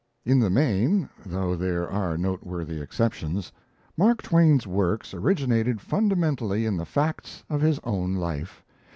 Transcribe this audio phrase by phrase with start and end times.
[0.25, 3.51] In the main though there are noteworthy exceptions
[3.95, 8.63] Mark Twain's works originated fundamentally in the facts of his own life.